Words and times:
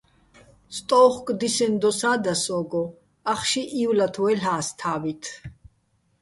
სტო́უხკო̆ 0.75 1.33
დისენო̆ 1.39 1.79
დოსა́ 1.81 2.17
და 2.23 2.33
სო́გო, 2.43 2.83
ახში 3.31 3.63
ივლათ 3.81 4.15
ვაჲლ'ას 4.21 4.67
თა́ბით. 4.79 5.23